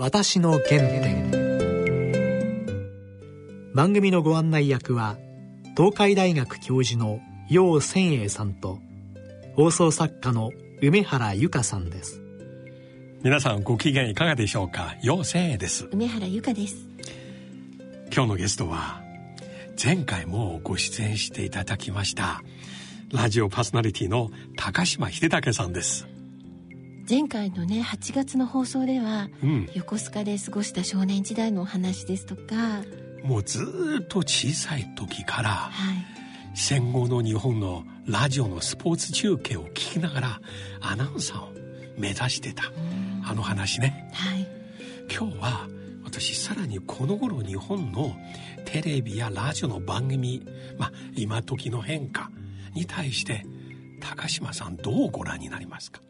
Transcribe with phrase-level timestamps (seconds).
[0.00, 1.28] 私の原点。
[3.74, 5.16] 番組のご案内役は
[5.76, 7.18] 東海大学教授の
[7.50, 8.78] 楊千栄さんと
[9.56, 12.22] 放送作家の梅原由香さんです。
[13.24, 14.94] 皆さんご機嫌いかがでしょうか？
[15.02, 15.88] 陽千栄です。
[15.90, 16.76] 梅原由香です。
[18.14, 19.02] 今日のゲストは
[19.82, 22.44] 前回もご出演していただきました
[23.12, 26.06] ラジオパーソナリティの高島秀武さんです
[27.08, 29.70] 前回のね8月の放送では、うん。
[29.74, 32.82] 横須賀で過ごした少年時代のお話ですとか
[33.24, 35.96] もうずーっと小さい時からはい。
[36.54, 40.40] 戦後の日本のラジオのスポーツ中継を聞きながら
[40.80, 41.52] アナウンサーを
[41.96, 42.64] 目指してた
[43.24, 44.10] あの話ね。
[44.12, 44.46] はい。
[45.10, 45.68] 今日は
[46.04, 48.16] 私さらにこの頃日本の
[48.64, 50.44] テレビやラジオの番組
[50.78, 52.30] まあ今時の変化
[52.74, 53.46] に対して
[54.00, 56.00] 高島さんどうご覧になりますか？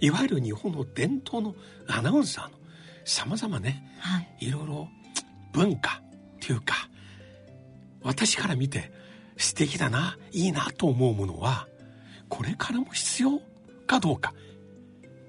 [0.00, 1.54] いわゆる日本の伝統の
[1.86, 2.58] アナウンサーの
[3.04, 4.46] さまざまねはい。
[4.48, 4.88] いろいろ
[5.52, 6.02] 文化
[6.36, 6.88] っていうか
[8.02, 8.92] 私から見て
[9.36, 11.68] 素敵だないいなと思うものは
[12.28, 13.40] これからも必要
[13.86, 14.34] かどうか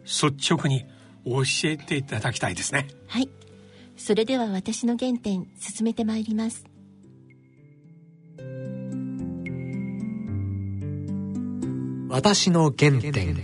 [0.03, 0.85] 率直に
[1.25, 2.87] 教えていただきたいですね。
[3.07, 3.29] はい。
[3.95, 6.65] それでは私の原点進めてまいります。
[12.09, 13.35] 私の原点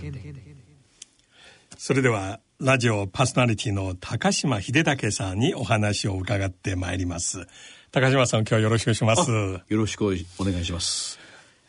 [1.87, 7.45] それではラジオパーソナリティの高島秀武さんにお話を伺ってまいります。
[7.91, 9.31] 高島さん今日はよろしくお願いします。
[9.31, 10.07] よろしくお
[10.45, 11.19] 願いします。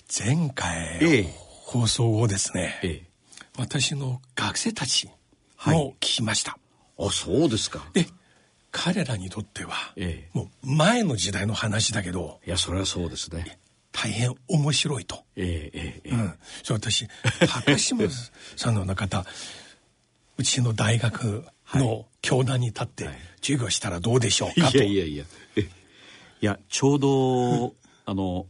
[0.09, 1.35] 前回、ええ。
[1.67, 3.11] 放送後ですね、ええ。
[3.59, 5.11] 私の学生たち
[5.55, 5.77] はい。
[5.77, 6.57] も聞きました、
[6.99, 7.87] あ、そうですか。
[7.93, 8.07] で
[8.71, 10.39] 彼らにとっては、ええ。
[10.39, 13.59] もう前の時代の話だけどいや、それはそうですね。
[13.93, 17.07] 大変面白いと、ええ、ええ、えうん、そう私
[17.47, 18.09] 高島
[18.57, 19.27] さんのような方
[20.39, 23.15] うちの大学の教壇に立ってはい。
[23.41, 24.61] 授業したらどうでしょうえ。
[24.61, 25.25] かと、いやいやいや。
[25.57, 25.67] えい
[26.41, 28.47] や、ちょうど、あの、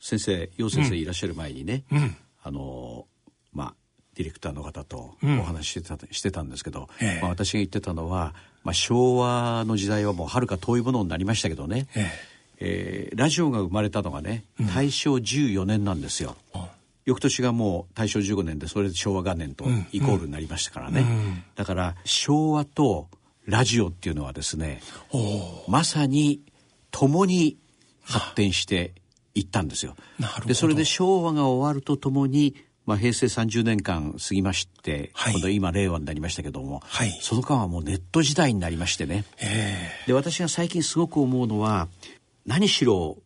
[0.00, 2.16] 先生、楊先生いらっしゃる前にね、うん。
[2.42, 3.06] あの、
[3.52, 3.74] まあ、
[4.14, 5.40] ディレクターの方とうん。
[5.40, 7.20] お話ししてた,、してたんですけど、ええ。
[7.20, 12.10] まあ、私が言ってたのは、まあ、昭和の時代はもうはるか遠いものになりましたけどね、え
[12.58, 13.10] え。
[13.14, 14.42] ーラジオが生まれたのがね
[14.74, 16.70] 大正14年なんですよ、あ
[17.06, 21.44] 翌年がもう大正15年でそれで昭和元年とんイコールになりましたからね、うん。
[21.54, 23.08] だから昭和と
[23.46, 24.80] ラジオっていうのはですね
[25.68, 26.42] まさに
[26.90, 27.58] 共に
[28.02, 28.92] 発展して
[29.34, 29.94] いったんですよ。
[30.46, 32.56] でそれで昭和が終わるとともに、
[32.86, 35.34] まあ、平成30年間過ぎまして、はい。
[35.34, 37.16] 今度今令和になりましたけども、はい。
[37.20, 39.90] その間はもうネット時代になりましてね、え。
[40.08, 41.88] で私が最近すごく思うのは
[42.46, 43.18] 何しろ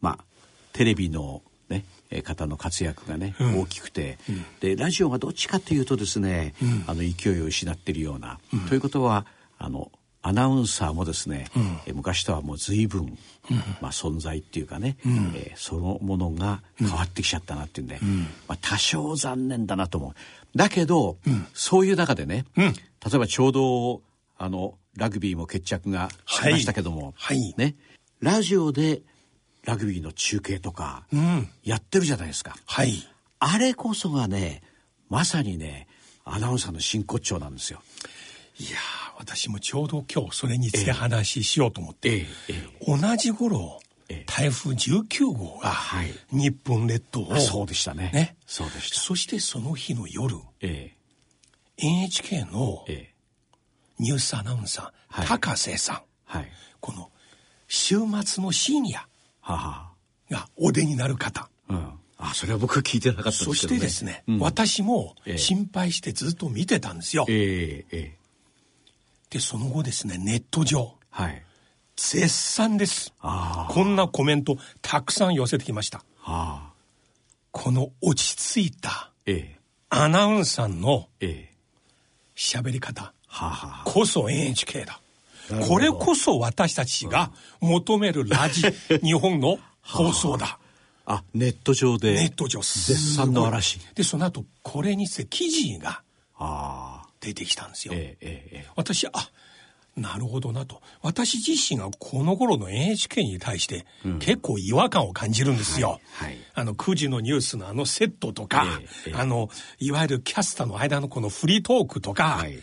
[0.00, 0.24] まあ
[0.72, 1.42] テレビの
[2.20, 4.18] 方の活躍がね、大きくて、
[4.60, 6.54] でラジオがどっちかというとですね、
[6.86, 9.24] あの勢いを失っているような、ということは
[9.58, 9.90] あの
[10.20, 11.46] アナウンサーもですね、
[11.86, 13.18] えー昔とはもう随分、
[13.80, 14.96] まあ、存在っていうかね、
[15.34, 17.98] えーそのものが変わってきちゃったなっていうんで、
[18.48, 20.58] まあ、多少残念だなと思う。
[20.58, 21.16] だけど、
[21.54, 22.72] そういう中でね、例
[23.14, 24.02] えばちょうど
[24.38, 27.54] あのラグビーも決着がしましたけども、はい。
[27.56, 27.74] ね、
[28.20, 29.02] ラジオで
[29.64, 31.06] ラグビーの中継とか
[31.62, 32.56] やってるじゃないですか。
[32.66, 33.06] はい
[33.44, 34.62] あれこそがね、
[35.08, 35.88] まさにね、
[36.24, 37.82] アナウンサーの真骨頂なんですよ。
[38.60, 48.10] いやー私もちょうど今日それについて話しようと思って、えええ同じ頃ええ台風19号がはい日本列島を、あそうでしたね。
[48.14, 49.00] ねそうでした。
[49.00, 50.92] そしてその日の夜え
[51.78, 52.84] NHK の
[53.98, 56.48] ニュースアナウンサー、はい高瀬さんはい。
[56.80, 57.10] この
[57.66, 59.04] 週末の深夜。
[59.42, 61.48] がお出になる方。
[61.68, 61.92] うん。
[62.18, 63.46] あ、それは僕は聞いてなかったんですね。
[63.46, 64.38] そしてですね、うん。
[64.38, 65.38] 私もええ。
[65.38, 68.18] 心配してずっと見てたんですよ、ええええ。
[69.30, 70.94] でその後ですねネット上。
[71.10, 71.42] はい。
[71.96, 73.12] 絶賛です。
[73.20, 76.04] あこんなコメントたくさん寄せてきました。
[77.50, 79.58] この落ち着いたええ。
[79.90, 81.54] アナウンサーのええ。
[82.34, 83.12] 喋り方。
[83.84, 85.00] こそ NHK だ
[85.60, 88.62] これこそ私たちが求めるラジ
[89.02, 90.58] 日本の放送だ。
[91.04, 92.14] あ、ネット上で。
[92.14, 93.80] ネット上絶賛の嵐。
[93.94, 96.02] でその後これについて記事が。
[97.20, 99.12] 出てきたんですよ、えええ私あ
[99.94, 100.80] なるほどなと。
[101.02, 103.84] 私自身がこの頃の NHK に対して
[104.20, 106.38] 結構違和感を感じるんですよ、はいはい。
[106.54, 109.12] あの9時のニュースのあのセットとか、え。
[109.14, 112.58] あのいわゆるキャスターの間のこのフリートークとか、はい。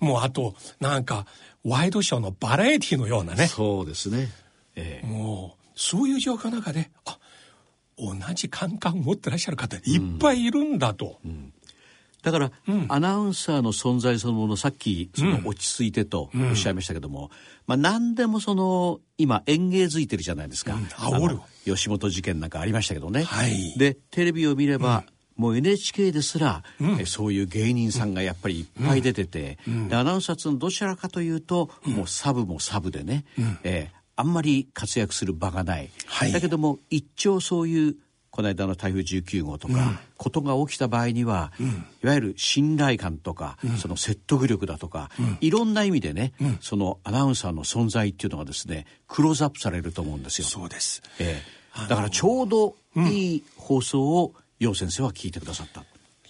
[0.00, 1.26] もうあとなんか
[1.64, 3.46] ワイドショーのバラエティのようなね。
[3.46, 4.28] そうですね。
[4.76, 5.06] ええ。
[5.06, 7.18] もうそういう状況の中であ
[7.98, 9.82] 同じ感覚を持ってらっしゃる方いっ
[10.18, 11.20] ぱいいるんだと、
[12.22, 12.52] だから、
[12.88, 17.30] アナウンサーの存在そのものさっきその落ち着いてとおっしゃいましたけども、
[17.66, 21.16] まあ何でもその今演芸づいてるじゃないですか、煽る。
[21.16, 23.74] あの吉本事件なんかありましたけどね、はい。
[23.78, 25.04] でテレビを見れば、
[25.40, 26.62] もう NHK ですら、
[27.00, 29.58] えそういう芸人さんがやっぱりいっぱい出てて、
[29.88, 33.24] でアナウンサーのはどちらかというと、もうサブもサブでね、
[33.64, 36.32] えーあんまり活躍する場がない、はい。
[36.32, 37.96] だけども一丁そういう
[38.30, 41.52] この間の台風19号とか、ことが起きた場合には、
[42.02, 45.10] いわゆる信頼感とか、その説得力だとか、
[45.40, 50.46] いろんな意味でね、そのアナウンサーの存在っていうのがですねクローズアップされると思うんですよ。
[50.46, 51.02] そうです。
[51.18, 51.42] え
[51.86, 51.88] え。
[51.88, 55.84] だからちょうどいい放送を楊先生は聞いてくださった。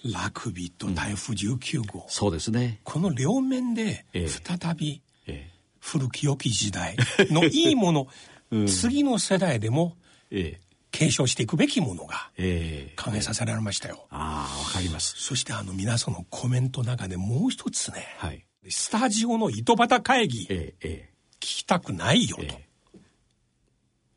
[0.05, 2.79] ラグビーと台風19号、そうですね。
[2.83, 6.95] この両面でええ再びえ古き良き時代
[7.29, 8.07] のいいもの、
[8.67, 9.97] 次の世代でも
[10.31, 10.61] ええ
[10.91, 14.07] 継承していくべきものがええ考えさせられましたよ。
[14.09, 15.15] ああわかります。
[15.19, 18.45] そしてあの皆さんのコメントの中でもう一つね、はい。
[18.69, 22.43] スタジオの糸端会議聞ええええきたくないよと。
[22.43, 22.67] え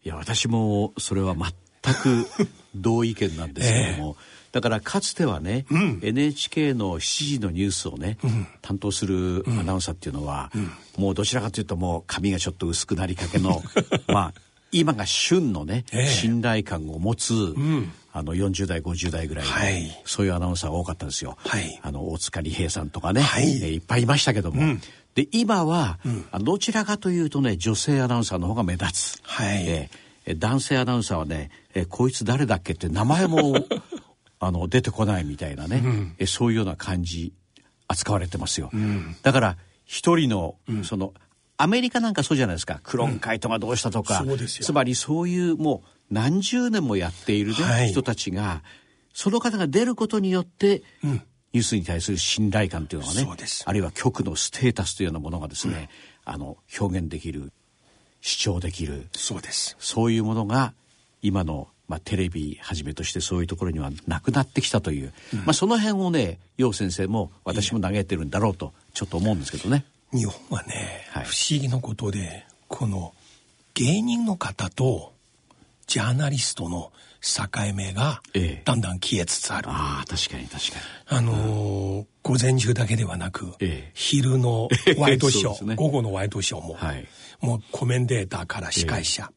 [0.04, 2.28] いや私もそれは全く
[2.74, 4.16] 同意見なんですけども、
[4.52, 5.66] だからかつてはね、
[6.02, 8.18] NHK の7時のニュースをね、
[8.62, 10.52] 担当するアナウンサーっていうのは、
[10.96, 13.62] もうどちらかというともう髪がちょっと薄くなりかけの
[14.08, 14.34] まあ
[14.70, 16.06] 今が旬のね、ええ。
[16.08, 17.54] 信頼感を持つ、
[18.12, 20.02] あの40代50代ぐらいの、はい。
[20.04, 21.36] そういうアナウンサーが多かったんですよ。
[21.38, 21.78] はい。
[21.82, 23.44] あの大塚理平さんとかね、はい。
[23.62, 24.76] えーいっぱいいましたけども、
[25.14, 25.98] で今は、
[26.32, 29.20] あどちらかというとね女性アナウンサーの方が目立つ。
[29.22, 29.64] はい。
[29.66, 33.54] えーえ男性アナウンサーはね、えーこいつ誰だっけって名前も
[34.40, 35.82] あの出てこないみたいなね、
[36.18, 37.32] えそういうような感じ
[37.88, 38.70] 扱われてますよ。
[39.22, 41.12] だから一人の、その
[41.56, 42.80] アメリカなんかそうじゃないですか。
[42.82, 47.88] クロンカイトがどうしたとか、つまりそういうもう何十年もやっている、ねはい。
[47.90, 48.62] 人たちが
[49.12, 53.28] その方が出ることによって、ニュースに対する信頼感というのがね
[53.64, 55.88] あるいは局のステータスというようなものがですね、
[56.24, 57.52] あの表現できる
[58.24, 59.06] 主張できる。
[59.12, 59.76] そうです。
[59.78, 60.72] そういうものが
[61.20, 65.12] 今の、まあ、テレビはじめとしてそういうところにはなくなってきたという、
[65.44, 69.84] まあ、その辺をね楊先生も私も嘆いてるんだろうとちょっと思うんですけどね。
[70.10, 71.24] 日本はね、はい。
[71.26, 73.12] 不思議なことでこの
[73.74, 75.12] 芸人の方と
[75.86, 78.62] ジャーナリストの境目がええ。
[78.64, 79.68] だんだん消えつつある。
[79.68, 80.78] ああ確かに確か
[81.08, 83.90] あのー午前中だけではなく、ええ。
[83.92, 85.74] 昼のワイドショー、 ね。
[85.74, 87.06] 午後のワイドショーも、はい
[87.40, 89.30] もうコメンテーターから司会者、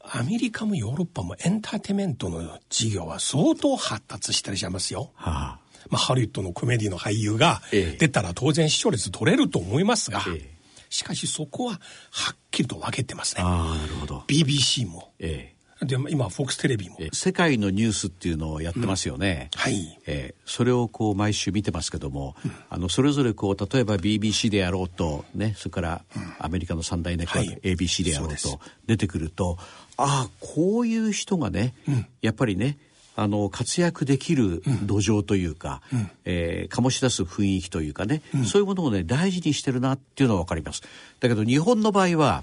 [0.00, 5.12] アメリカもヨーロッパもエンターテインメントの事業は相当発達してらっしゃいますよ。
[5.18, 5.58] えはあ
[5.88, 11.74] まあ、ハリウッドのコメディの俳優がええ出たら当然視聴率取れると思いますが、ええしかしそこは
[12.10, 13.42] はっきりと分けてますね。
[13.44, 14.24] ああなるほど。
[14.26, 15.12] BBC も。
[15.20, 16.98] えで、今、フォックステレビも。
[17.12, 19.50] 世界のニュースっていうのをやってますよね。
[19.54, 19.98] はい。
[20.06, 22.34] えーそれをこう毎週見てますけども、
[22.70, 26.04] あのそれぞれこう例えば BBC であろうとねそれから
[26.40, 27.76] アメリカの三大ネットワーク、はい。
[27.76, 29.58] ABC であろうと出てくると
[29.96, 31.72] ああこういう人がね、
[32.20, 32.78] やっぱりね
[33.14, 35.82] あの活躍できる土壌というか、
[36.24, 40.82] えー醸し出す雰囲気というかね、そういうものをね大事にしてるなっていうのは分かります。
[41.20, 42.42] だけど日本の場合は、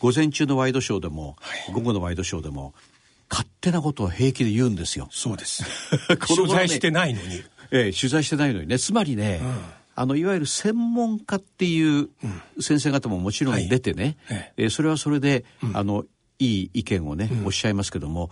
[0.00, 1.36] 午前中のワイドショーでも、
[1.72, 2.74] 午後のワイドショーでも
[3.30, 5.08] 勝手なことを平気で言うんですよ。
[5.10, 5.64] そうです。
[6.28, 7.42] 取材してないのに。
[7.72, 8.78] ええ取材してないのにね。
[8.78, 9.40] つまりね、
[9.94, 12.08] あのいわゆる専門家っていう
[12.60, 14.66] 先生方ももちろん出てね、ええ。
[14.66, 16.04] ーそれはそれで、あの
[16.38, 18.30] いい意見をね、おっしゃいますけども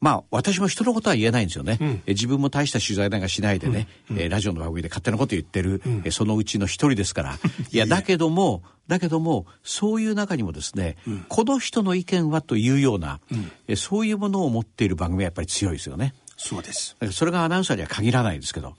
[0.00, 7.38] まあ私も人のことは言えないんですよね、えー自分も大した取材なんかしないでね、えーラジオの番組で勝手なこと言ってる、えーそのうちの一人ですから。
[7.72, 10.96] いやだけどもだけどもそういう中にもですね、
[11.28, 13.20] この人の意見はというような、
[13.68, 16.14] えーそういうものを持っている番組はやっぱり強いですよね。
[16.36, 16.96] そうです。
[17.12, 18.76] それがアナウンサーには限らないですけど、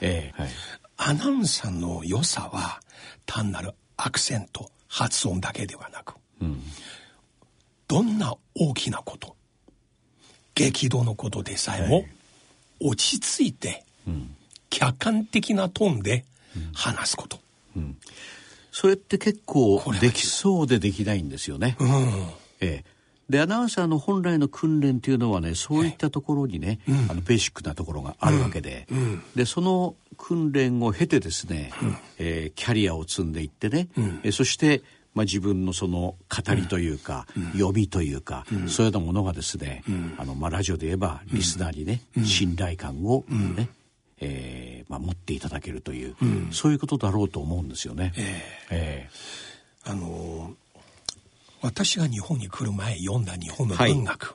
[0.00, 0.50] ええはい、
[0.96, 2.80] アナウンサーの良さは
[3.26, 6.14] 単なるアクセント発音だけではなく、
[7.88, 9.36] どんな大きなこと
[10.60, 12.04] 激動のことでさえも、
[12.80, 13.84] 落ち着いて、
[14.68, 16.24] 客観的なトーンで
[16.74, 17.38] 話すこと、
[18.72, 21.76] それって結構できそうでできないんですよね。
[22.60, 23.00] ええ。
[23.30, 28.88] でアナウンサーの本来の訓練というのはねそういったところにね、あのベーシックなところがあるわけで、
[29.36, 31.70] でその訓練を経てですね、
[32.18, 33.88] えーキャリアを積んでいってね、
[34.24, 34.82] えーそして、
[35.14, 39.82] まあ、自分のその語りというか、読みというか、そういうようなものがですね、
[40.18, 43.68] あのまあ、ラジオで言えばリスナーにね、信頼感をね、
[44.20, 46.16] えーまあ、持っていただけるという、
[46.52, 48.12] そういうことだろうと思うんですよね。
[48.70, 49.08] え
[49.84, 50.54] あのー
[51.62, 54.34] 私が日本に来る前読んだ日本の文学、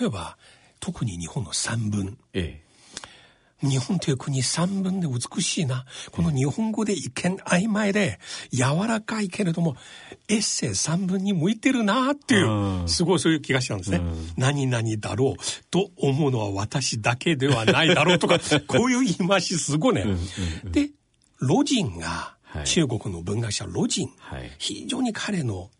[0.00, 0.36] 例えば
[0.78, 2.16] 特に日本の散文。
[2.32, 2.69] ええ
[3.62, 5.84] 日本という国三分で美しいな。
[6.12, 8.18] この日本語で一見曖昧で
[8.52, 9.76] 柔らかいけれども、
[10.28, 14.00] エッセイ三分に向いてるなっていう、すごいそういう気がしたんですね。
[14.36, 20.06] 何々だろうと思うのは私だけではないだろうとか、 こういう言い回しすごいね。
[20.64, 20.90] で、
[21.38, 25.70] ロジンが、はい中国の文学者ロジン、はい非常に彼の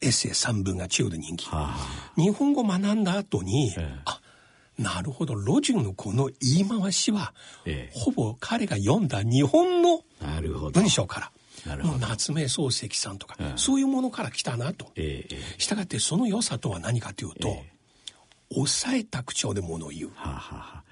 [0.00, 1.46] エッセイ三文が中国で人気。
[1.48, 1.76] は
[2.16, 4.19] 日本語学んだ後に、ええあ
[4.80, 5.34] なるほど。
[5.34, 7.34] ロジンのこの言い回しは、
[7.66, 7.98] ええ。
[7.98, 10.02] ほぼ彼が読んだ日本の。
[10.72, 11.20] 文章か
[11.66, 14.86] ら夏目漱石さんとか、ええそういうものから来たなと。
[14.96, 15.60] ええええ。
[15.60, 17.70] したがってその良さとは何かというと、え
[18.52, 20.10] 抑えた口調でものを言う。
[20.14, 20.38] はあ、は
[20.78, 20.82] あ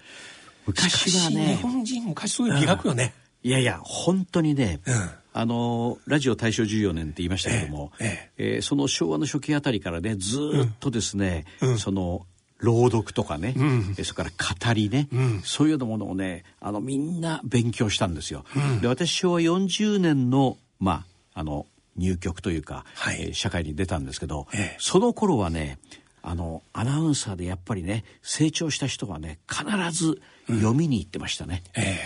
[0.66, 3.14] 昔はね日本人昔そういう美学よね。
[3.42, 5.11] いやいや本当にね、うん。
[5.33, 11.78] あのラジオ大正14年って言いましたけども、ええーその昭和の初期あたりからねずーっとですね、うん。
[11.78, 12.26] その
[12.58, 13.94] 朗読とかね、ん。
[13.98, 14.30] えーそれから
[14.68, 15.42] 語りね、ん。
[15.44, 18.44] そういうようなものをねあのみんな勉強したんですよ。
[18.80, 23.22] で私昭和40年のまああの入局というか、はい。
[23.22, 24.76] えー社会に出たんですけど、ええ。
[24.78, 25.78] その頃はね
[26.22, 31.62] あのアナウンサーでやっぱりね成長した人はね必ず読みに行ってましたね。
[31.76, 31.96] え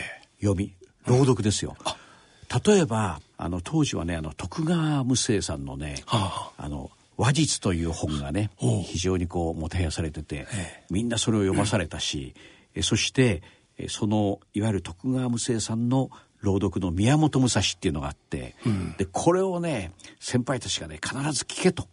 [0.41, 0.75] 読み
[1.07, 1.77] 朗読ですよ。
[2.67, 6.91] 例えばあの当時はねあの徳川無生さんのね、はあの
[7.23, 8.51] 話術という本がね
[8.85, 12.35] 非常にこうもてはやされてて、えみんなそれを読まされたし、
[12.75, 13.43] えそして
[13.79, 16.11] えそのいわゆる徳川無生さんの
[16.41, 18.57] 朗読の宮本武蔵っていうのがあって、
[18.99, 21.87] でこれをね先輩たちがね必ず聞けと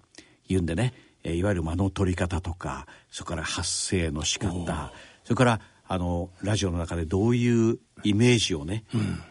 [0.47, 4.91] 言うんでね、えいわゆる間の取り方とかそれから発声の仕方
[5.23, 8.83] それからあのラジオの中でどういうイメージをね、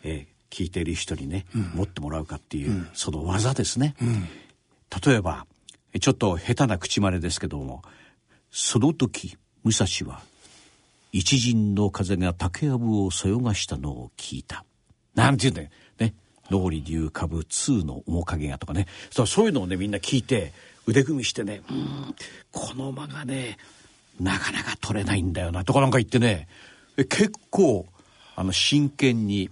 [0.05, 3.95] えー聞いている人にね、持ってもらうかっていう、その技ですね。
[5.05, 5.47] 例えば
[6.01, 7.83] ちょっと下手な口真似ですけども
[8.51, 10.21] その時武蔵は
[11.13, 14.65] 一陣の風が竹やぶをそよがしたのを聞いた。
[15.15, 15.69] なんて言うんだよ。
[15.99, 16.15] ね。
[16.51, 18.87] 脳裏流かぶ2の面影がとかね。
[19.11, 20.53] そういうのをね、みんな聞いて、
[20.87, 22.15] 腕組みしてね、うん、
[22.53, 23.59] この間がね、
[24.21, 26.49] なかなか取れないんだよな、とかなんか言ってね、
[26.97, 27.87] 結構、
[28.37, 29.51] あの、真剣に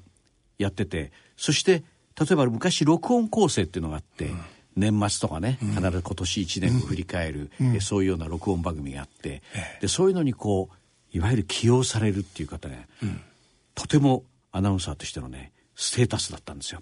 [0.59, 1.85] やってて、そして、
[2.19, 4.31] 例えば昔録音構成っていうのがあって、
[4.77, 9.43] 年末とかね、必ず今年1年を振り返る、えそういうような録音番組があって、
[9.81, 12.87] でそういうのにこういわゆる起用されるっていう方ね、
[13.75, 16.81] とてもアナウンサーとしてのねステータスだったんですよ。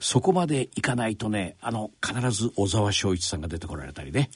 [0.00, 4.30] そこまでいかないとねあの必ず小沢昭一さんが出てこられたりね、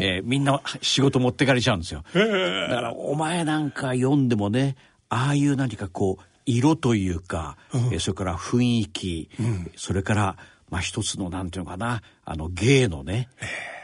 [0.00, 2.04] えーみんな仕事持ってかれちゃうんですよ。
[2.14, 4.76] だからお前なんか読んでもね
[5.08, 9.28] ああいう何かこう色というか、えーそれから雰囲気、
[9.76, 10.36] それから
[10.72, 13.28] まあ一つのなんていうのかなあの芸のね、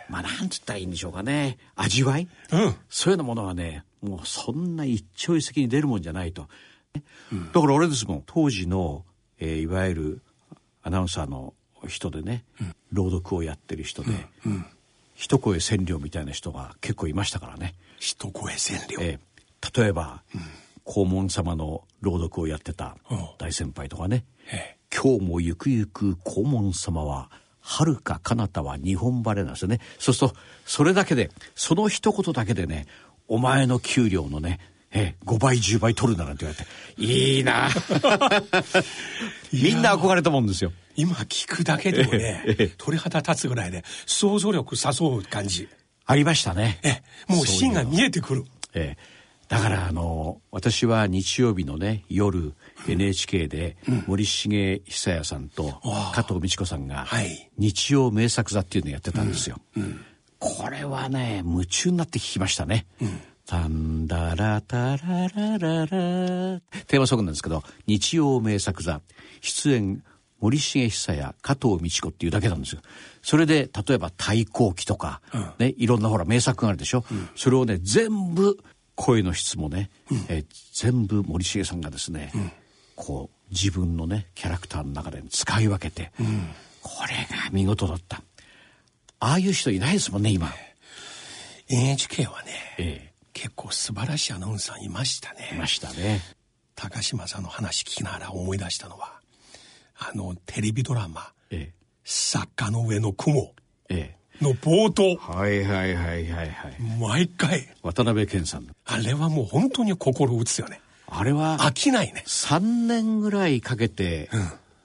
[0.09, 2.75] まあなんつったらいいんでしょうかね味わい、うん。
[2.89, 6.49] そういうようなものはねもうそんな一朝一夕に出るもんじゃないと、
[7.53, 9.05] だから俺ですもん当時の、
[9.39, 10.23] えーいわゆる
[10.83, 11.53] アナウンサーの
[11.87, 12.45] 人でね、
[12.91, 14.11] 朗読をやってる人で、
[15.15, 18.99] 一声千両みたいな人が結構いましたからね、一声千両。
[19.01, 19.29] えー
[19.77, 20.23] 例えば、
[20.87, 23.29] 黄門様の朗読をやってたうん。
[23.39, 27.31] 大先輩とかね、え今日もゆくゆく黄門様は
[27.61, 29.81] 遥か彼方は日本晴れなんですよね。
[29.99, 32.87] そうするとそれだけでその一言だけでね
[33.29, 34.59] お前の給料のね
[34.91, 36.71] え5倍10倍取るんだなんて言われて。
[37.03, 37.69] いいな。
[39.53, 40.73] みんな憧れたもんですよ。
[40.97, 45.69] 今聞くだけでもね、鳥肌立つぐらいで想像力誘う感じ。
[46.07, 46.81] ありましたね。
[46.83, 48.45] え、もう芯が見えてくる。
[48.73, 49.19] ええ。
[49.49, 52.53] だからあの私は日曜日のね夜
[52.87, 55.81] NHK で森重久彌さんと
[56.15, 57.51] 加藤美智子さんがはい。
[57.59, 59.61] 日曜名作座っていうのをやってたんですよ。
[60.39, 62.87] これはね夢中になって聞きましたね。
[63.47, 65.87] タンダラタララララ。
[66.87, 69.01] テーマソングなんですけど日曜名作座。
[69.41, 70.03] 出演
[70.41, 72.81] 森重久彌加藤美智子っていうだけなんですよ。
[73.23, 75.21] それで例えば太閤記とか、
[75.59, 77.05] ねいろんなほら名作があるでしょ。
[77.35, 78.57] それをね全部
[78.95, 79.91] 声の質もね、
[80.29, 82.31] えー全部森重さんがですね、
[82.99, 86.11] こう自分のねキャラクターの中で使い分けて、
[86.83, 88.23] これが見事だった。
[89.21, 90.53] ああいう人いないですもんね今。
[91.69, 95.59] NHK はね、え結構素晴らしいアナウンサーいましたえいね。
[95.61, 96.21] ましたね。
[96.75, 99.21] 高島さんの話聞きながら思い出したのは、
[99.97, 101.73] あのテレビドラマ、え
[102.05, 103.53] 坂の上の雲
[103.89, 106.81] ええの冒頭、えはいはいはいはいはい。
[107.01, 108.67] 毎回、渡辺謙さん。
[108.85, 110.81] あれはもう本当に心打つよね。
[111.11, 112.23] あれは飽きないね。
[112.27, 114.29] 3年ぐらいかけて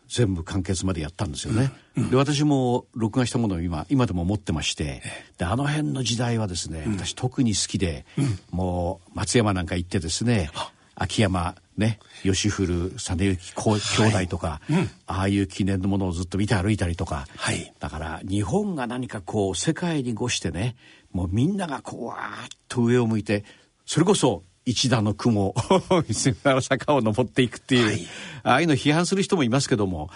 [0.08, 1.72] 全部完結までやったんですよね。
[1.98, 5.01] で私も録画したものを今今でも持ってまして
[5.38, 8.06] であの辺の時代はですね私特に好きで、
[8.51, 10.50] もう松山なんか行ってですね
[10.96, 14.62] 秋山ね吉古実幸兄弟とか、
[15.08, 17.74] ああいう記念のものをずっと見て歩いたりとか、はい。
[17.80, 20.75] だから日本が何かこう世界に越してね
[21.12, 23.44] もうみんながこうわーっと上を向いて
[23.86, 25.53] それこそ一段の雲。
[25.89, 28.08] を見つめながら坂を登っていくっていう、はい。
[28.43, 30.10] ああいうの批判する人もいますけども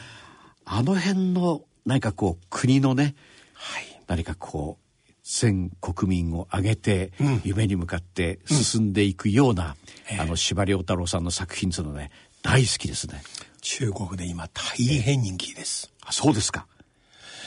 [0.66, 3.16] あの辺の何かこう国のね
[3.54, 4.02] はい。
[4.08, 7.12] 何かこう全国民を挙げて
[7.44, 9.76] 夢に向かって進んでいくような、
[10.18, 12.12] あの司馬遼太郎さんの作品というのね
[12.42, 13.22] 大好きですね。
[13.60, 15.92] 中国で今大変人気です。
[16.06, 16.66] あそうですか。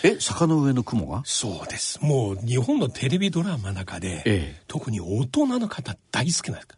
[0.03, 1.99] え坂の上の雲がそうです。
[2.03, 4.63] もう日本のテレビドラマの中で、ええ。
[4.67, 6.75] 特に大人の方大好きな人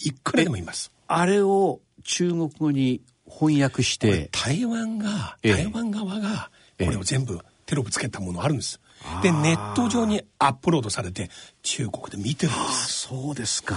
[0.00, 0.92] いくらでもいます。
[1.06, 4.28] あれを中国語に翻訳して。
[4.32, 5.52] 台湾が、ええ。
[5.64, 6.86] 台湾側がええ。
[6.86, 8.80] これを全部テロップつけたものあるんです、
[9.22, 11.28] でネット上にアップロードされて
[11.62, 13.76] 中国で見てるんであすそうですか。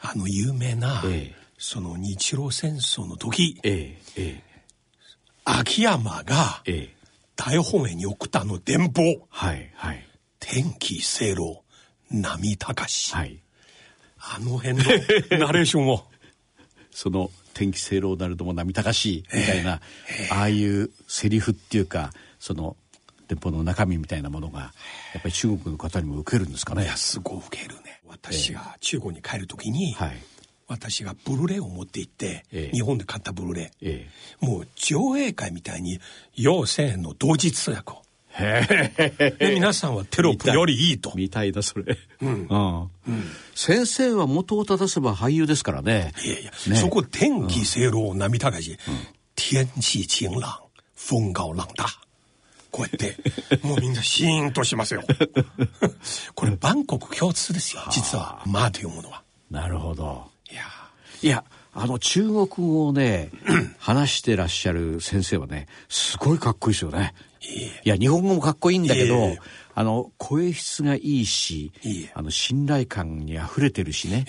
[0.00, 1.36] あの有名な、ええ。
[1.58, 4.62] その日露戦争の時えええ
[5.44, 6.76] 秋山がええ。
[6.92, 6.98] え
[7.34, 9.26] 大本営に送ったあの電報。
[9.28, 10.06] はいはい。
[10.40, 11.64] 天気清朗
[12.10, 13.40] 波高し、はい
[14.30, 14.84] あの辺の
[15.46, 16.04] ナレーションを。
[16.90, 19.80] その天気清朗なるとも波高しみたいな、
[20.30, 22.76] ああいうセリフっていうかその
[23.28, 24.72] 電報の中身みたいなものが
[25.14, 26.84] やっぱり中国の方にも受けるんですかね。
[26.84, 28.00] いやすごい受けるね。
[28.06, 30.16] 私が中国に帰る時に、はい。
[30.66, 32.76] 私がブルーレイを持って行って、ええ。
[32.76, 34.06] 日本で買ったブルーレイ、え
[34.40, 35.98] もう上映会みたいに
[36.34, 38.07] 要請の同時通訳をえ
[38.38, 41.12] で皆さんはテロップよりいいと。
[41.16, 42.90] みたいだそれ、うん。
[43.54, 46.12] 先生は元を正せば俳優ですからね。
[46.24, 46.76] いやいや、ね。
[46.76, 48.78] そこ天気清朗波高し、
[49.34, 51.86] 天气晴朗風高浪大
[52.70, 53.16] こうやって
[53.66, 55.02] もうみんなシーンとしますよ。
[56.34, 59.22] これバンコク共通ですよ実は「まあ」というものは。
[59.50, 60.30] なるほど。
[60.50, 60.62] いや。
[61.20, 63.30] いやあの中国語をね
[63.78, 67.14] 話してらっしゃる先生はねすごいかっこいいですよね
[67.84, 69.36] いや日本語もかっこいいんだけど、
[69.74, 71.72] あの声質がいいし
[72.14, 74.26] あの信頼感にあふれてるしね。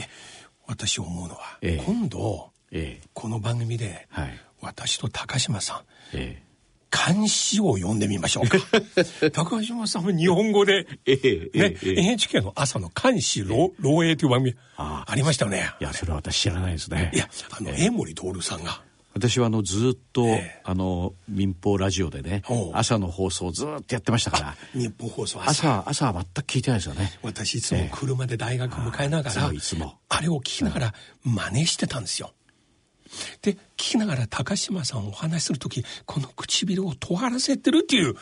[0.67, 1.83] 私思うのは、ええ。
[1.83, 3.07] 今度ええ。
[3.13, 4.39] この番組で、はい。
[4.61, 5.81] 私と高島さん
[6.13, 6.43] え
[6.91, 8.57] 漢詩を読んでみましょうか。
[9.31, 11.99] 高島さんは日本語で、えええねええ。
[12.01, 15.15] NHK の朝の漢詩漏漏洩という番組ああ。
[15.15, 15.71] りましたよね。
[15.79, 17.11] いやそれは私知らないですね。
[17.13, 18.81] いやあの江森徹さんが
[19.19, 20.61] 私はあのずっと、ええ。
[20.63, 22.41] あの民放ラジオでね
[22.73, 27.11] 朝の放送をずっとやってましたから日本放送朝朝朝は全く聞いてないですよね。
[27.21, 29.99] 私いつも車で大学迎えながら、あそういつも。
[30.07, 32.31] あれを聞きながら真似してたんですよ。
[33.41, 38.15] で聞きながら高島さんお話しする時この唇を尖らせてるっていう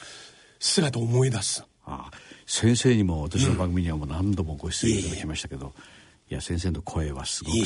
[0.59, 1.63] 姿を思い出す。
[1.85, 2.11] ああ
[2.45, 5.73] 先生にも私の番組にはもう何度もご出演いただきましたけど、
[6.29, 7.65] いや先生の声はすごくいえい。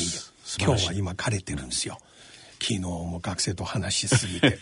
[0.59, 1.97] 今日は今枯れてるんですよ。
[2.61, 4.59] 昨日も学生と話しすぎて。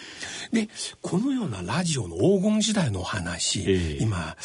[0.52, 0.68] で
[1.00, 4.02] このようなラジオの黄金時代のお話、ええ。
[4.02, 4.36] 今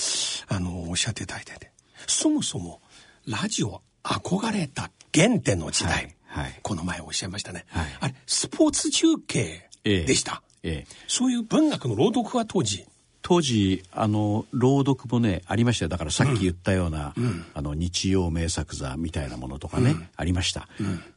[0.48, 1.72] あのおっしゃっていただいてて
[2.06, 2.82] そもそも
[3.26, 6.60] ラジオ憧れた原点の時代、はいはい。
[6.62, 7.98] この前おっしゃいましたね、はい。
[8.00, 10.06] あれスポーツ中継ええ。
[10.06, 10.96] でした、ええ。
[11.08, 12.86] そういう文学の朗読は当時？
[13.22, 15.90] 当時あの朗読もねありましたよ。
[15.90, 17.14] だからさっき言ったような、
[17.54, 20.70] あの日曜名作座みたいなものとかね、ありました、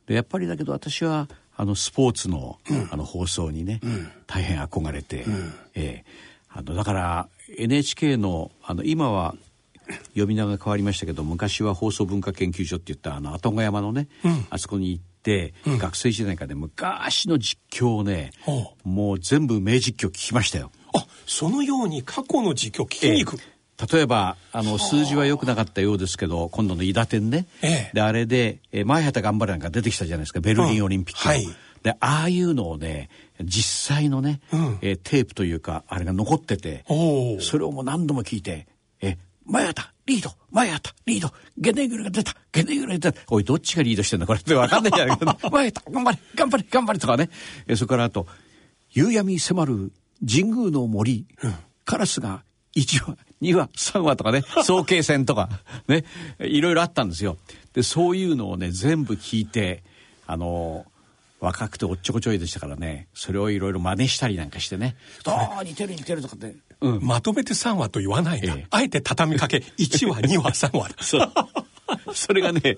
[0.07, 1.29] でやっぱりだけど私は
[1.61, 2.59] あのスポーツの,、
[2.91, 3.81] あの放送にね、
[4.27, 5.27] 大変憧れて、
[5.75, 6.05] ええ。
[6.49, 9.35] あのだから NHK のあの今は
[10.17, 14.09] 呼び名が変わりましたけど昔は放送文化研究所って言ったあの愛宕山のね、
[14.49, 20.73] あそこに行って、学生時代からね昔の実況をね、ほもう全部名実況聞きましたよ。
[20.95, 23.39] あそのように過去の実況を聞きに行く、
[23.93, 27.91] 例えばあの数字は良くなかったようですけど今度の伊達天ね、ええ。
[27.95, 31.57] であれで「えー前畑頑張れ」なんか出てきたじゃないですかベルリンオリンピックの、うんはい。
[31.83, 33.09] でああいうのをね
[33.43, 34.79] 実際のね、うん。
[34.83, 36.85] えーテープというかあれが残ってて
[37.41, 38.67] それをもう何度も聞いて
[39.01, 39.17] 「え
[39.47, 43.21] 前畑リード前畑リードゲネグルが出たゲネグルが出た。
[43.29, 45.39] おいどっちがリードしてんだこれ」って分かんないじゃないか。
[45.51, 47.31] 前畑頑張れ頑張れ頑張れ」とかね、
[47.67, 48.27] えーそれからあと
[48.93, 49.93] 「夕闇迫る
[50.29, 51.27] 神宮の森、
[51.85, 52.43] カラスが
[52.77, 55.49] 1話2話3話とかね 早慶戦とか
[55.89, 56.05] ね
[56.41, 57.37] いろいろあったんですよ。
[57.75, 59.83] でそういうのをね全部聞いて
[60.27, 60.87] あの
[61.41, 66.55] 若くておっちょこちょいでしたからねそれをいろいろ真似したりなんかしてね「ああ似てる似てる」とかって。
[66.83, 66.99] うん。
[67.03, 68.67] まとめて3話と言わないな、ええ。
[68.71, 70.91] あえて畳みかけ 1話2話3話。
[71.01, 71.33] そう。
[72.15, 72.77] それがね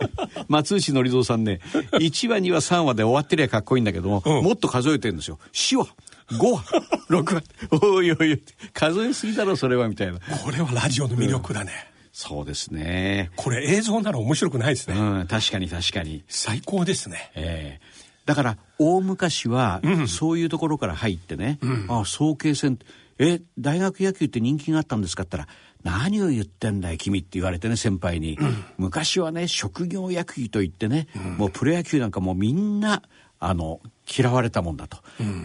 [0.48, 1.60] 松内則蔵さんね
[1.92, 4.44] 1話2話3話で終わってりゃかっこいいんだけども、うん。
[4.44, 5.38] もっと数えてるんですよ。
[5.52, 5.88] 4話
[6.32, 6.62] 5話
[7.08, 7.42] 6話
[7.86, 8.42] おいおい
[8.72, 10.18] 数えすぎだろそれはみたいな。
[10.42, 11.72] これはラジオの魅力だね、
[12.12, 13.30] そうですね。
[13.36, 14.98] これ映像なら面白くないですね。
[14.98, 16.24] うん、確かに確かに。
[16.28, 17.30] 最高ですね。
[17.34, 18.02] ええ。
[18.26, 22.78] だから、大昔は、そういうところから入ってね、あ早慶戦、
[23.18, 28.38] え、大学野球って人気があったんですかって言ったら、何を言ってんだよ、君って言われてね、先輩に。
[28.78, 33.02] 昔はね、職業野球と言ってね、もうプロ野球なんかもうみんな、
[33.40, 34.98] あの、嫌われたもんだと。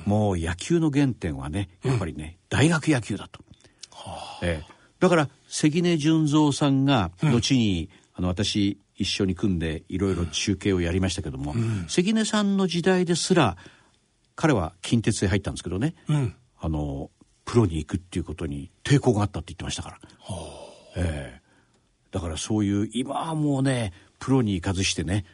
[0.05, 3.41] もう野球の原点はね、やっぱりね、大学野球だと。
[4.41, 4.73] ええ。
[4.99, 11.53] だから関根純三さんが後に、あの私一緒に組んでいろいろ中継をやりましたけども、
[11.87, 13.57] 関根さんの時代ですら
[14.35, 16.35] 彼は近鉄へ入ったんですけどね、うん。
[16.59, 17.11] あの
[17.45, 19.99] プロに行くっていうことに抵抗があったって言ってましたから、
[20.95, 21.41] ええ。
[22.11, 25.25] だからそういう今はもうねプロに行かずしてね、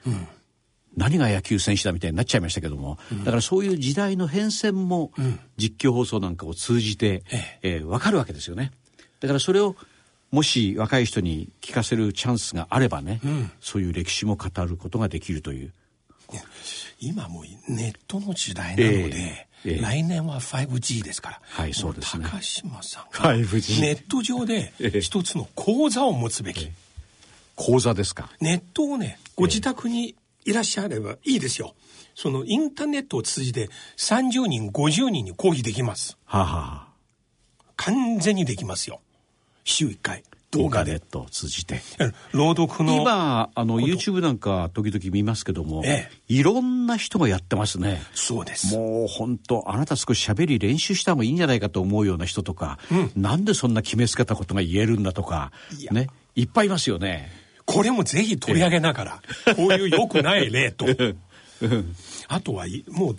[0.95, 5.12] 何が野球選手だみたいになっちゃいましたけども、だからそういう時代の変遷も
[5.58, 7.77] 実況放送なんかを通じて、ええ。
[7.77, 8.71] ーわかるわけですよね。
[9.19, 9.75] だからそれを
[10.32, 13.21] もし若い人に聞かせるチャンスがあればね、
[13.60, 15.73] そういう歴史も語ることができるという。
[16.99, 19.82] 今もうネットの時代なので、ええええ。
[19.82, 22.25] 来年は 5G ですから、はいそうですね。
[22.29, 25.01] 高島さんが 5G ネット上でええ。
[25.01, 26.69] 一つの講座を持つべき、
[27.56, 28.29] 講座ですか。
[28.41, 31.75] ネットをねご自宅にいらっしゃればいいですよ。
[32.15, 36.17] そのインターネットを通じて30人50人に講義できます。
[36.25, 36.88] はあ、は。
[37.60, 39.01] あ、完全にできますよ。
[39.63, 40.23] 週1回。
[40.51, 40.91] 動画で。
[40.91, 41.82] インターネットを通じて。
[42.32, 42.95] 朗読の。
[43.01, 46.12] 今あの YouTube なんか時々見ますけども、ええ。
[46.27, 48.01] いろんな人がやってますね。
[48.13, 48.77] そうです。
[48.77, 52.77] もう本当あなた少し喋り練習した方がいいんじゃないかと思うような人とか、
[53.15, 55.51] なんでそんな決めつけたことが言えるんだとか
[55.91, 56.08] ね。
[56.36, 57.42] いっぱいいますよね。
[57.65, 59.21] これもぜひ取り上げながら、
[59.56, 60.86] こういう良くない例と。
[62.28, 63.17] あとはいもう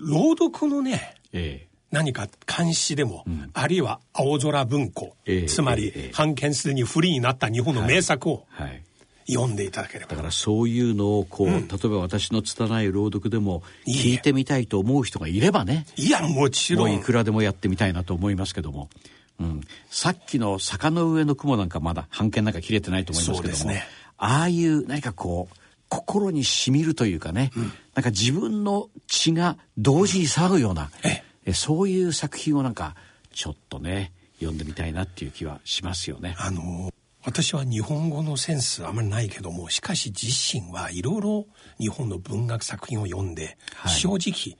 [0.00, 5.92] 朗読のねえ何か監視でも、あるいは青空文庫、ええつまり、ええ。
[5.96, 8.82] ええ版権すでにフリーになった日本の名作をえはい。
[9.28, 15.86] 読んでいただければ、だからそういうのをこう、例えば私の拙い朗読でも聞いてみたいと思う人がいればね。
[15.96, 16.94] いやもちろん。
[16.94, 18.88] いくらでもやってみたいなと思いますけども、
[19.38, 23.84] うん、さっきの坂の上の雲なんかまだ版権なんか切れてないと思いますけども、ね。
[24.16, 25.56] ああいう何かこう
[25.88, 27.50] 心にしみるというかね、
[27.94, 31.52] なんか自分の血が同時に騒ぐようなええ。
[31.52, 32.96] そういう作品をなんか
[33.32, 36.34] ちょっとね読んでみたいなっていう気はしますよね。
[36.38, 36.90] あの
[37.24, 41.46] 私は日本語のセンスあまりないけどもしかし自身はいろいろ
[41.78, 43.92] 日本の文学作品を読んで、はい。
[43.92, 44.56] 正直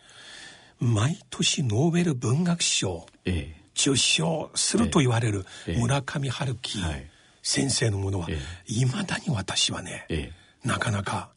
[0.78, 5.78] 毎年ノーベル文学賞ええ受賞すると言われるええ。
[5.78, 7.06] 村上春樹はい。
[7.42, 10.32] 先生のものはえいまだに私はねえ
[10.64, 10.68] え。
[10.68, 11.30] なかなか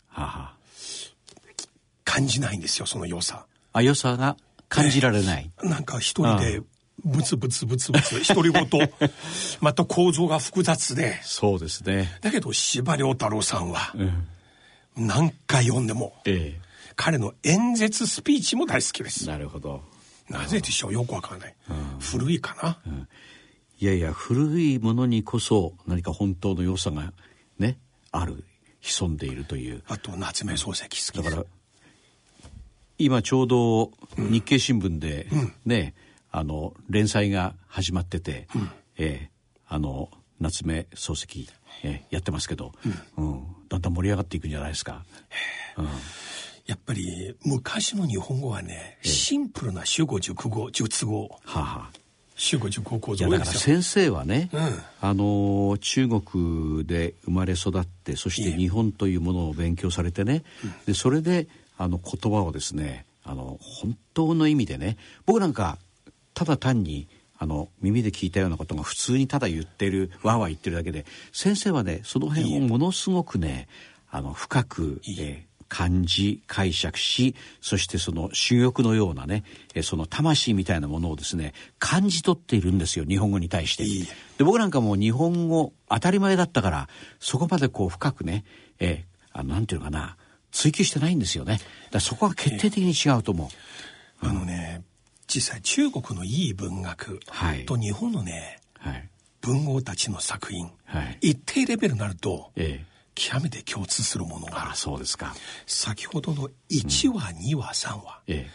[2.04, 3.46] 感じないんですよその良さ。
[3.74, 4.36] あ良さが
[4.70, 5.52] 感じられない。
[5.64, 6.62] なんか一人で
[7.06, 8.68] ブツブツブツブツ独り言。
[9.62, 11.20] また構造が複雑で。
[11.24, 12.18] そうですね。
[12.22, 13.94] だけど司馬遼太郎さんは
[14.96, 16.60] 何回読んでもえ
[16.96, 19.28] 彼の演説スピーチも大好きでえす。
[19.28, 19.84] なるほど。
[20.30, 20.94] なぜでしょう？
[20.94, 21.56] よくわからない。
[22.00, 22.80] 古いかな？
[23.80, 27.14] いやいや古いものにこそ何か本当の良さが
[27.58, 27.78] ね
[28.12, 28.44] ある
[28.82, 29.84] 潜んでいるという。
[29.88, 31.46] あと夏目漱石好きだから
[32.98, 35.28] 今ちょうど日経新聞で
[35.66, 35.94] ね、
[36.32, 38.48] あの連載が始まってて、
[38.98, 39.40] えー
[39.72, 41.48] あの夏目漱石、
[41.84, 42.74] えーやってますけど、
[43.18, 43.44] うん。
[43.70, 45.06] だんだん盛り上がっていくんじゃないですか。
[46.70, 51.24] やっぱり昔の日本語はねシンプルな主語熟語述語。
[51.44, 51.92] はあ、はあ。
[52.36, 54.60] 主語熟語構いやだから先生はね、うん。
[55.02, 60.44] あの中国で生まれ育ってそして日本というものを勉強されてね、
[60.86, 61.48] でそれで
[61.80, 65.80] あの言葉をですねあの本当の意味でね僕なんか
[66.36, 67.08] ただ単に
[67.40, 73.68] あの耳で聞いたようなことが普通にただ言ってるわーわー言ってるだけで先生はねその辺をものすごくね
[74.12, 75.46] あの深く、え。
[75.46, 79.44] ー感じ解釈しそしてその主欲のようなね
[79.76, 83.86] えーその魂みたいなものをですね感じ取っているんですよ日本語に対して。
[84.38, 88.44] で僕なんかもう日本語当たり前だったからそこまでこう深くね、
[88.80, 90.18] えーあのなんていうのかな
[90.52, 91.54] 追求してないんですよね。
[91.54, 94.26] だからそこは決定的に違うと思う。
[94.28, 94.82] あのね
[95.28, 99.08] 実際中国のいい文学はいと日本のねはい。
[99.42, 101.18] 文豪たちの作品はい。
[101.22, 104.72] 一定レベルになるとええ極めて共通するものがある。
[104.72, 105.36] あそうですか。
[105.66, 108.22] 先ほどの1話、2話3話。
[108.28, 108.50] ええ。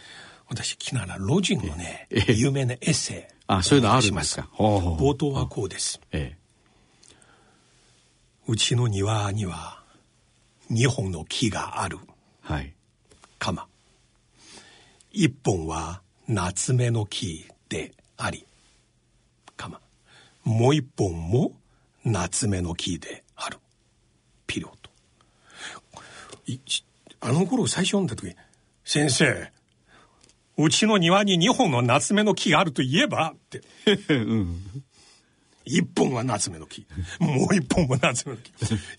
[0.47, 2.33] 私昨日ロジンのねええ。
[2.33, 3.35] 有名なエッセイ。
[3.47, 4.49] あそういうのあるんですか。
[4.57, 5.99] 冒頭はこうです。
[6.11, 6.37] え
[8.47, 9.83] うちの庭には
[10.71, 11.97] 2本の木がある。
[12.49, 12.73] えはい。
[13.39, 13.67] かま
[15.13, 18.45] 1本は夏目の木であり
[19.55, 19.79] かま
[20.43, 21.51] もう1本も
[22.03, 23.57] 夏目の木である
[24.47, 26.34] ピリオドい
[27.21, 28.35] あの頃最初読んだ時
[28.83, 29.51] 先生
[30.57, 33.61] うちの庭に2本の夏目の木があると言えばって、
[35.65, 36.87] 一本は夏目の木。
[37.19, 38.53] もう一本も夏目の木。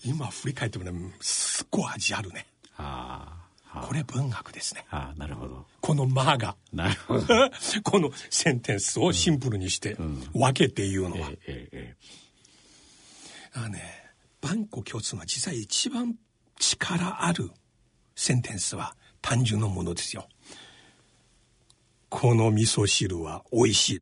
[0.05, 2.45] 今振り返ってもねすっごい味あるね。
[2.77, 3.33] あ
[3.73, 3.81] あ。
[3.87, 4.85] これ文学ですね。
[4.91, 5.65] ああなるほど。
[5.81, 6.55] この間が。
[6.73, 7.25] なるほど。
[7.83, 9.97] このセンテンスをシンプルにして
[10.33, 11.95] 分けて言うのは、えええ
[13.53, 13.81] あのね
[14.41, 16.15] 万古共通の実際一番
[16.59, 17.51] 力ある
[18.15, 20.27] センテンスは単純なものですよ。
[22.09, 23.99] この味噌汁は美味しい。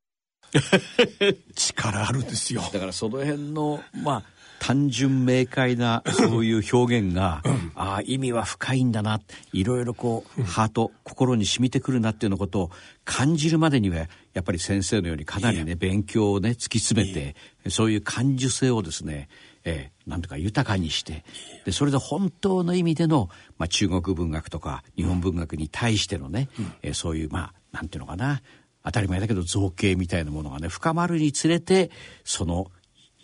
[1.56, 2.62] 力あるんですよ。
[2.72, 4.24] だからその辺のまあ
[4.60, 7.42] 単純明快なそういう表現が、
[7.76, 9.22] ああ意味は深いんだな
[9.54, 12.72] いろいろこう、ハート心に染みてくるなっていうようなことを
[13.04, 14.08] 感じるまでにはや
[14.40, 17.36] っぱり先生のようにかなりね勉強をね突き詰めて
[17.70, 19.30] そういう感受性をですね
[19.66, 21.26] えー、なんとか豊かにして
[21.66, 28.42] でそれで本当の意味での、まあ、中国文学とか日本文学に対してのね、うん、えー、そういうまあなんていうのかな
[28.84, 31.90] 当たり前だけど造形みたいなものがね深まるにつれて
[32.24, 32.68] その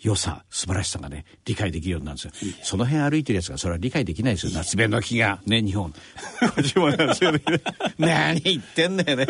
[0.02, 2.54] 良さ素晴らしさがね理解できるようになるんですよ。
[2.62, 4.52] その辺歩いてるやつがそれは理解できないですよ。
[4.52, 5.94] 夏目の木がね日本。
[7.98, 9.26] 何言ってんだよね。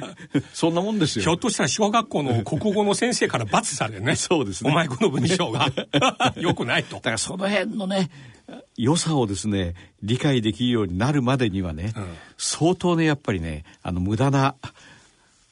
[0.54, 1.24] そんなもんですよ。
[1.24, 4.16] ひょっとしたら小学校の国語の先生から罰されるね。
[4.16, 4.70] そうですね。
[4.70, 5.70] お前この文章が。
[6.36, 6.96] よくないと。
[6.96, 8.10] だからその辺のね
[8.78, 12.06] 良さをですね理解できるようになるまでにはね、うん、
[12.38, 14.56] 相当ねやっぱりねあの無駄な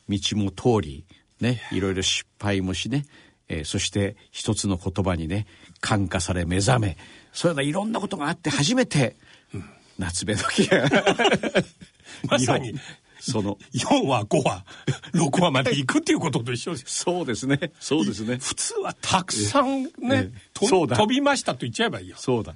[0.08, 1.04] 道も通り
[1.40, 3.04] ねいろいろ失敗もしね
[3.48, 5.46] えー、そして一つの言葉にね
[5.81, 6.96] 感化され目覚め
[7.33, 9.16] そういうようないろんなことがあって初めて、
[9.55, 9.64] うん、
[9.98, 10.88] 夏目時が
[12.28, 12.74] まさに。
[13.20, 13.57] その。
[13.72, 14.64] 4話5話
[15.14, 16.85] 6話まで行くっていうことと一緒です。
[16.88, 17.72] そうですね。
[17.78, 18.38] そうですね。
[18.38, 22.16] 普通はたくさんね、飛びましたと言っちゃえばいいよ。
[22.18, 22.55] そうだ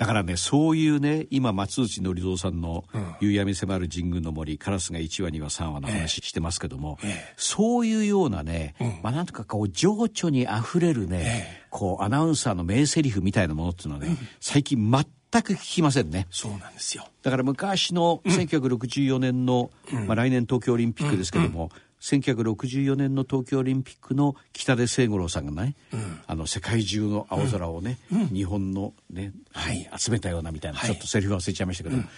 [0.00, 2.84] だからねそういうね今松内則蔵さんの
[3.20, 16.26] 「夕闇迫る神宮の森カラスが1話2話3話」の話してますけども、ええ、そういうようなね、うん、まあなんとかこう情緒にあふれるね、え、こうアナウンサーの名台詞みたいなものっていうのはね、うん、最近全く聞きませんね。
[16.30, 17.06] そうなんですよ。
[17.22, 21.68] だから昔の1964年の、うん、まあ、来年東京オリンピックですけども、
[22.00, 32.08] 1964年の東京オリンピックの北出清五郎さんがね、うん、あの世界中の青空をね、うん、日本のね、はい、集めたようなみたいな、はい、ちょっとセリフ忘れちゃいましたけど、うん、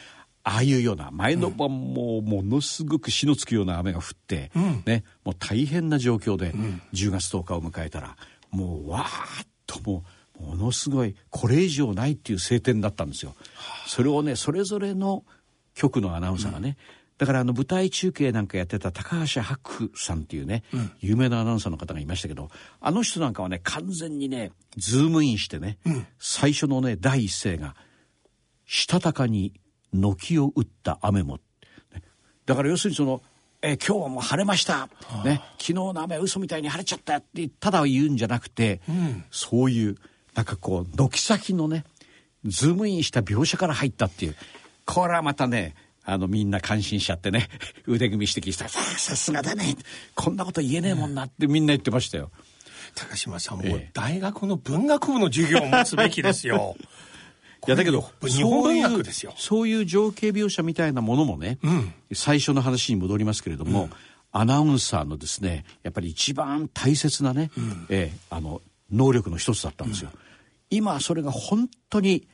[0.44, 4.52] ああいうような前の晩もものすごく死のつくような雨が降って、
[4.86, 6.52] ね、もう大変な状況で
[6.92, 8.16] 10月10日を迎えたら
[8.50, 10.04] もうわーっとも
[10.40, 13.34] うものすごいこれ以上ないっていう晴天だったんですよ。
[13.86, 15.24] それをねそれぞれの
[15.74, 16.76] 局のアナウンサーがね、
[17.18, 27.76] だからあの舞台中継なんかやってた高橋白さんっていうね、うん、有名なアナウンサーの方がいましたけどあの人なんかはね完全にねズームインしてね、うん、最初のね第一声が
[28.66, 29.52] 「したたかに
[29.92, 31.38] 軒を打った雨も」
[32.46, 33.22] だから要するにその
[33.62, 34.88] 「え今日はもう晴れました」
[35.24, 39.96] ね「昨日の雨は嘘みたいに晴れちゃった」ってただ言うんじゃなくて、うん、そういう
[40.34, 41.84] なんかこう軒先のね
[42.44, 44.36] ズームインした描写から入ったっていう。
[44.84, 47.48] これはまたねあのみんな感心しちゃってね。
[47.86, 48.64] 腕組みしてきた。
[48.64, 49.76] ら 「さすがだね。
[50.14, 52.30] こんなこと言えねえもんな」ってみんな言ってましたよ。
[52.94, 56.76] 高嶋さんも大学の文学部の授業を持つべきですよ。
[57.66, 59.32] いやだけど日本文学ですよ。
[59.36, 63.90] そういう情景描写みたいなものもね、うん、最初の話に戻りますけれども、うん、
[64.32, 68.60] アナウンサーのですねやっぱり一番大切なね、うん、えー、あの
[68.90, 70.10] 能力の一つだったんですよ。
[70.70, 72.26] 今それが本当に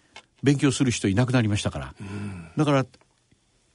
[0.42, 1.94] 勉強する人いなくなりましたから、
[2.56, 2.86] だから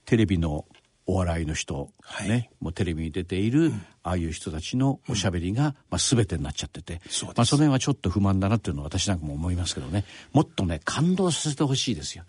[0.05, 0.65] テレビの
[1.05, 10.05] お笑いの人、はい、ね、もうテレビに出ている、うん、ああいう人たちのおしゃべりが、うん、まあ、全てになっちゃってて、そまあ、その辺はちょっと不満だなっていうのは私なんかも思いますけどね。
[10.31, 12.23] もっとね感動させてほしいですよ。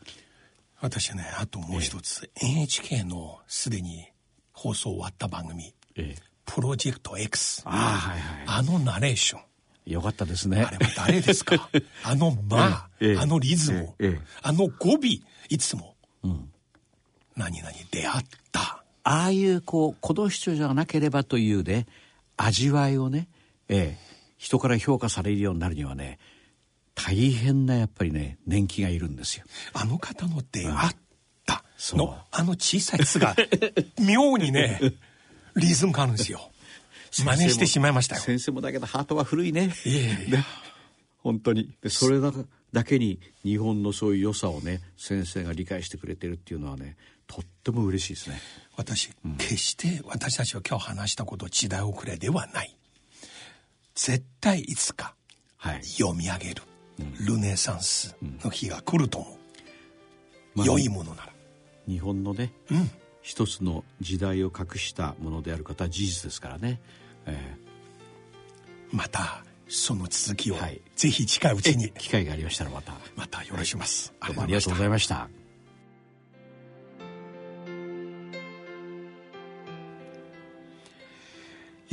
[0.81, 4.09] 私はねあともう一つ、ええ、NHK のすでに
[4.53, 9.43] 放送終わった番組「ええ、プロジェクト X」あ,、はいはい、あのナレーション。
[9.87, 10.63] よかったですね。
[10.63, 11.69] あれは誰ですか？
[12.05, 14.99] あの間、ええ、あのリズム、え、あの語尾、
[15.51, 16.51] いつも、うん、
[17.37, 21.87] 何々出会ったああいうこうこの人じゃなければというね
[22.37, 23.29] 味わいをね、
[23.69, 23.99] ええ、
[24.39, 26.19] 人から評価されるようになるにはね
[26.95, 29.45] 大変なやっぱりね年季がいるんですよ。
[29.73, 30.97] あの方の出会っ
[31.45, 33.35] たの、あの小さい「つ」が
[33.99, 34.81] 妙にね
[35.57, 36.51] リズムがあるんですよ。
[37.11, 38.23] 真似してしまいましたよ。
[38.23, 39.73] 先生もだけどハートは古いね。
[39.85, 40.45] いえいえ。
[41.19, 42.33] 本当にでそれだ
[42.73, 48.41] だけに日本のそういう良さをね先生が理解してくれてるっていうのはねとっても嬉しいですね。
[48.77, 52.77] 私、うん、決して私たちは今日話したこと時代遅れではない。
[53.95, 55.15] 絶対いつか
[55.57, 55.85] はい。
[55.85, 56.63] 読み上げる、
[57.21, 59.39] ルネサンスの日が来ると思う、
[60.55, 61.33] まあ良いものなら。
[61.87, 62.91] 日本のね、うん。
[63.23, 66.81] 一つの時代を隠したものであることは事実ですからね、
[67.25, 67.57] え
[68.93, 70.83] またその続きを、はい。
[70.95, 71.91] ぜひ近いうーちに。
[71.93, 72.93] 機会がありましたらまた。
[73.17, 75.29] またよろしくます、どうもありがとうございました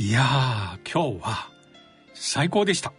[0.02, 1.48] いやー今日は
[2.12, 2.92] 最高でした。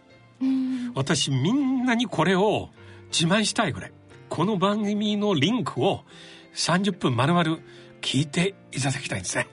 [0.94, 2.70] 私みんなにこれを
[3.12, 3.92] 自慢したいぐらい
[4.30, 6.00] この番組のリンクを
[6.54, 7.58] 30分まるまる
[8.00, 9.48] 聞いていただきたいんですね。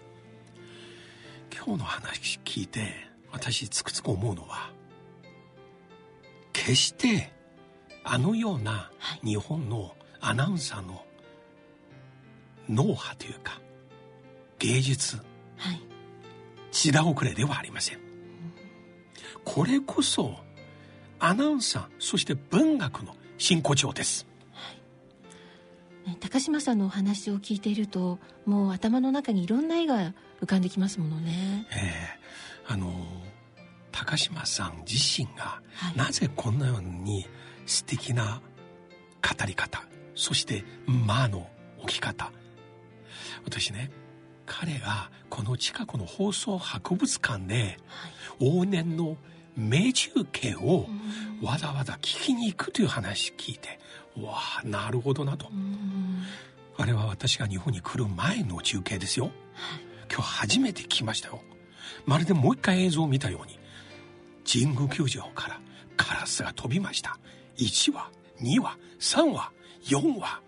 [1.54, 2.88] 今日の話聞いて
[3.34, 4.72] 私つくづく思うのは
[6.54, 7.34] 決して
[8.06, 9.28] あのようなはい。
[9.28, 11.04] 日本のアナウンサーの
[12.70, 13.60] 脳波というか
[14.58, 15.18] 芸術。
[15.58, 15.91] はい
[16.72, 18.00] 時代遅れではありません。
[19.44, 20.36] これこそ
[21.20, 24.28] アナウンサーそして文学の真骨頂です。
[26.06, 31.68] ね高島さんのお話を聞いているともう頭の中にいろんな絵が浮かんできますものね。
[31.72, 32.20] ええ。
[32.68, 32.92] あの
[33.92, 35.98] 高島さん自身がはい。
[35.98, 37.28] なぜこんなように
[37.66, 38.42] 素敵な
[39.22, 39.84] 語り方
[40.16, 41.48] そして間の
[41.80, 42.32] 置き方。
[43.44, 43.92] 私ね
[44.52, 47.78] 彼がこの近くの放送博物館で
[48.42, 49.16] 往年の
[49.56, 50.88] 名中継を
[51.42, 53.80] わざわざ聞きに行くという話聞いて
[54.22, 55.48] わあなるほどなと。
[55.50, 56.24] うん。
[56.78, 59.32] あれは私が日本に来る前の中継ですよ。
[60.12, 61.42] 今日初めて聞きましたよ。
[62.06, 63.58] まるでもう一回映像を見たように
[64.46, 65.62] 神宮球場から
[65.96, 67.18] カラスが飛びました。
[67.56, 68.12] 1話
[68.42, 69.54] 2話3話
[69.86, 70.42] 4話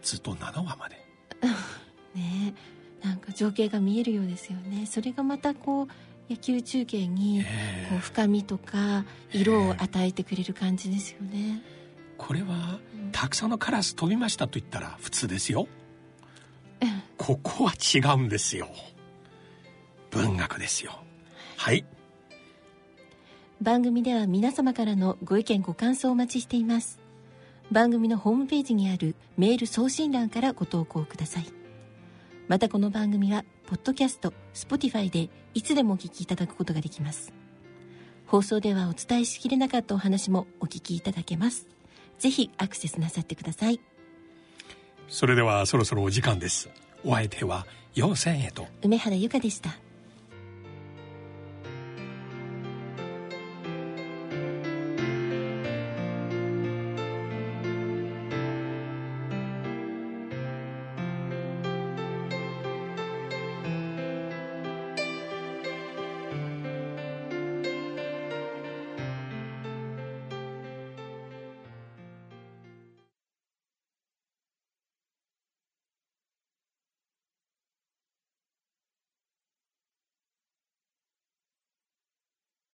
[0.00, 1.04] ずっと7話まで。
[2.14, 2.54] ね
[3.02, 4.86] なんか情景が見えるようですよね。
[4.86, 7.86] それがまたこう野球中継にええ。
[7.90, 11.62] こう深みとか色を与えてくれる感じですよね。
[12.16, 12.78] これは
[13.12, 15.68] たくさんのカラス飛びましたと言ったら普通ですよ。
[17.16, 18.68] ここは違うんですよ。
[20.10, 20.92] 文学ですよ。
[21.56, 21.84] はい。
[23.60, 27.00] 番組では皆様からのご意見ご感想をお待ちしています。
[27.70, 31.57] 番組のホームページにあるメール送信欄からご投稿ください
[32.48, 37.34] またこの番組はポッドキャスト Spotify でいつでもお聞きいただくことができます。
[38.26, 41.68] 放送ではお伝えしきれなかったお話もお聞きいただけます。
[42.18, 43.80] ぜひアクセスなさってください。
[45.08, 46.70] それではそろそろお時間です。
[47.04, 48.66] お相手は陽千へと。
[48.80, 49.76] 梅原由香でした